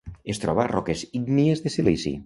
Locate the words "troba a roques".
0.45-1.05